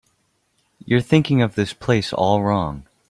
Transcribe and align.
You're 0.83 0.99
thinking 0.99 1.43
of 1.43 1.53
this 1.53 1.73
place 1.73 2.11
all 2.11 2.41
wrong. 2.41 2.87